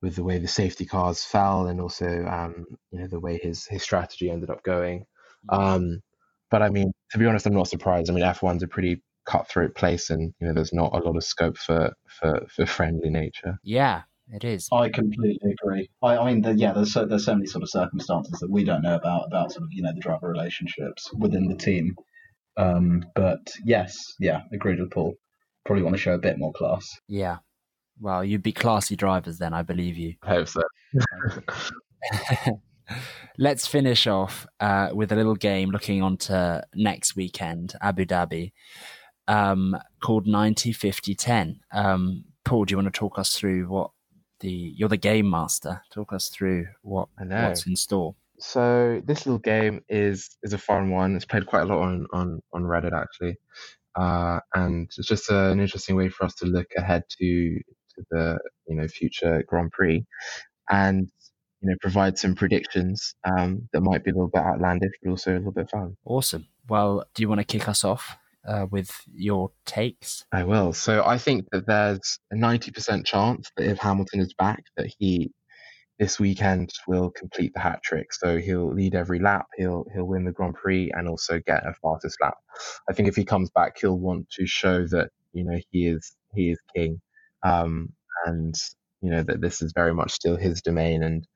[0.00, 3.66] with the way the safety cars fell and also um, you know the way his
[3.66, 5.04] his strategy ended up going.
[5.48, 6.00] Um,
[6.50, 8.10] but I mean, to be honest, I'm not surprised.
[8.10, 11.24] I mean, F1's a pretty cutthroat place, and you know, there's not a lot of
[11.24, 13.58] scope for for, for friendly nature.
[13.62, 14.68] Yeah, it is.
[14.72, 15.90] I completely agree.
[16.02, 18.64] I, I mean, the, yeah, there's so, there's so many sort of circumstances that we
[18.64, 21.94] don't know about about sort of you know the driver relationships within the team.
[22.56, 25.14] Um, but yes, yeah, agreed with Paul.
[25.64, 26.88] Probably want to show a bit more class.
[27.08, 27.38] Yeah.
[28.00, 30.14] Well, you'd be classy drivers then, I believe you.
[30.22, 30.62] I hope so.
[33.38, 38.52] Let's finish off uh, with a little game looking on to next weekend, Abu Dhabi,
[39.28, 41.60] um, called 90 50 10.
[41.72, 43.92] Um, Paul, do you want to talk us through what
[44.42, 45.80] the you're the game master?
[45.90, 48.14] Talk us through what what's in store.
[48.38, 51.16] So this little game is is a fun one.
[51.16, 53.36] It's played quite a lot on on on Reddit actually,
[53.96, 57.60] uh, and it's just a, an interesting way for us to look ahead to
[57.94, 60.04] to the you know future Grand Prix,
[60.68, 61.08] and
[61.60, 65.32] you know provide some predictions um, that might be a little bit outlandish, but also
[65.32, 65.96] a little bit fun.
[66.04, 66.48] Awesome.
[66.68, 68.16] Well, do you want to kick us off
[68.46, 70.24] uh, with your takes?
[70.32, 70.72] I will.
[70.72, 74.92] So I think that there's a ninety percent chance that if Hamilton is back, that
[74.98, 75.32] he
[75.98, 78.12] this weekend will complete the hat trick.
[78.12, 81.74] So he'll lead every lap, he'll he'll win the Grand Prix, and also get a
[81.82, 82.34] fastest lap.
[82.88, 86.16] I think if he comes back, he'll want to show that you know he is
[86.34, 87.00] he is king,
[87.44, 87.92] um,
[88.26, 88.54] and
[89.00, 91.26] you know that this is very much still his domain, and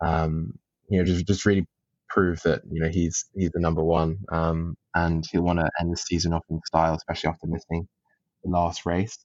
[0.00, 0.52] um,
[0.88, 1.66] you know just just really
[2.08, 5.92] prove that you know he's he's the number one, um, and he'll want to end
[5.92, 7.88] the season off in style, especially after missing
[8.44, 9.18] the last race.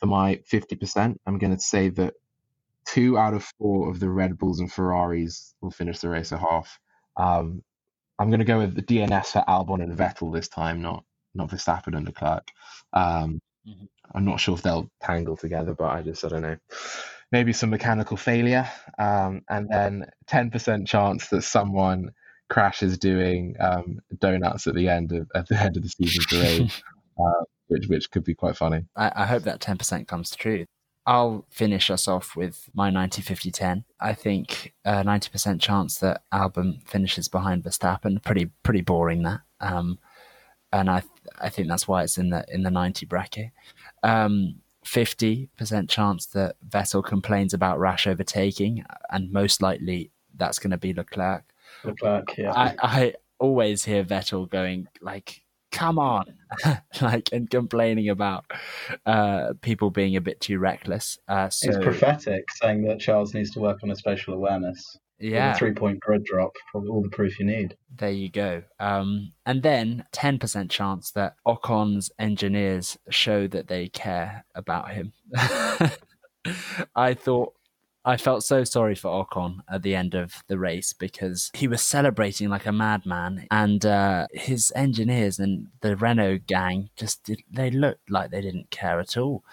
[0.00, 2.14] For my fifty percent, I'm going to say that
[2.86, 6.40] two out of four of the Red Bulls and Ferraris will finish the race at
[6.40, 6.78] half.
[7.16, 7.62] Um,
[8.18, 11.50] I'm going to go with the DNS for Albon and Vettel this time, not not
[11.50, 12.48] Verstappen and Leclerc.
[12.94, 13.88] Um, Mhm.
[14.14, 16.56] I'm not sure if they'll tangle together, but I just I don't know.
[17.32, 18.68] maybe some mechanical failure,
[18.98, 22.10] um, and then 10% chance that someone
[22.48, 26.72] crashes doing um, donuts at the end of at the end of the season parade,
[27.18, 28.84] uh, which which could be quite funny.
[28.96, 30.66] I, I hope that 10% comes true.
[31.06, 33.84] I'll finish us off with my 90 50 10.
[33.98, 38.22] I think a 90% chance that Albon finishes behind Verstappen.
[38.22, 39.40] Pretty pretty boring that.
[39.60, 39.98] Um,
[40.72, 41.02] and I
[41.40, 43.52] I think that's why it's in the in the 90 bracket.
[44.02, 50.78] Um, 50% chance that Vettel complains about rash overtaking, and most likely that's going to
[50.78, 51.44] be Leclerc.
[51.84, 52.52] Leclerc, yeah.
[52.52, 55.42] I, I always hear Vettel going like,
[55.72, 56.24] "Come on,"
[57.00, 58.44] like and complaining about
[59.06, 61.18] uh, people being a bit too reckless.
[61.28, 64.98] Uh, so It's prophetic, saying that Charles needs to work on his spatial awareness.
[65.20, 67.76] yeah, Three point grid drop, probably all the proof you need.
[67.96, 68.62] there you go.
[68.80, 75.12] Um, and then ten percent chance that Ocon's engineers show that they care about him.
[76.96, 77.54] I thought
[78.08, 81.82] I felt so sorry for Ocon at the end of the race because he was
[81.82, 87.70] celebrating like a madman, and uh, his engineers and the Renault gang just did, they
[87.70, 89.44] looked like they didn't care at all.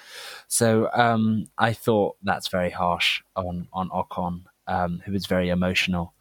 [0.47, 6.13] So um, I thought that's very harsh on on Ocon, um, who was very emotional,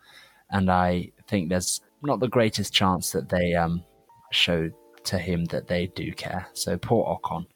[0.51, 3.85] and I think there's not the greatest chance that they um,
[5.05, 6.49] to him that they do care.
[6.53, 7.47] So poor Ocon.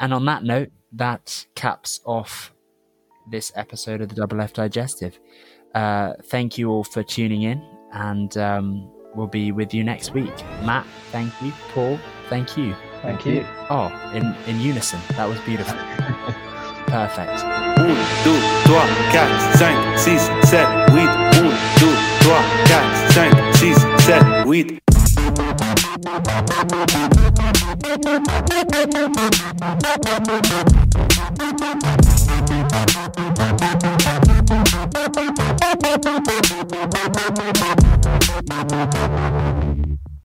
[0.00, 2.52] And on that note, that caps off
[3.30, 5.18] this episode of the Double F Digestive.
[5.74, 7.62] Uh, thank you all for tuning in,
[7.92, 10.34] and um, we'll be with you next week.
[10.62, 11.52] Matt, thank you.
[11.72, 11.98] Paul,
[12.28, 12.74] thank you.
[13.02, 13.44] Thank you.
[13.70, 15.00] Oh, in, in unison.
[15.10, 15.74] That was beautiful.
[16.88, 17.42] Perfect.
[17.78, 17.94] 1, 2,
[18.64, 18.86] 3, 4,
[19.58, 21.06] 5, 6, 7, 8.
[21.38, 21.92] 1, 2,
[22.24, 24.54] 3, 4, 5, 6, 7,
[32.08, 32.14] 8.
[32.28, 32.50] Thank
[39.88, 40.07] you.